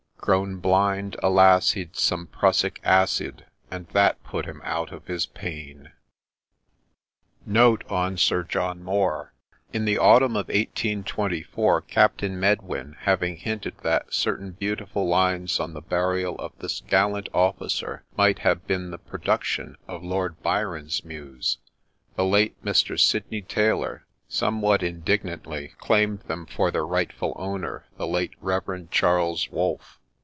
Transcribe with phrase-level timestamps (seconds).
[0.31, 1.71] —Grown blind, alas!
[1.71, 5.93] he'd Some Prussic Acid, And that put him out of his pain!
[7.43, 8.77] NOTE, PAGE 65.
[9.73, 15.81] In the autumn of 1824, Captain Medwin having hinted that certain beautiful lines on the
[15.81, 21.57] burial of this gallant officer might have been the production of Lord Byron's Muse,
[22.15, 22.97] the late Mr.
[22.99, 28.87] Sydney Taylor, somewhat indignantly, claimed them for their rightful owner, the late Rev.
[28.91, 29.97] Charles Wolfe.